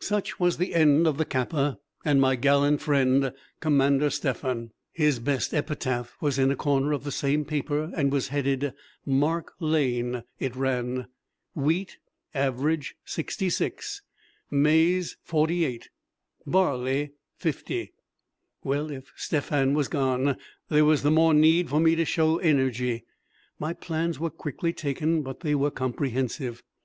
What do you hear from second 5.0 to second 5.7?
best